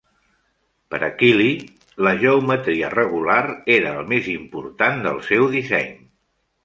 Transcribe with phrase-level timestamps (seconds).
[0.93, 1.51] Per a Kiley,
[2.07, 3.39] la geometria regular
[3.77, 5.93] era el més important del seu disseny.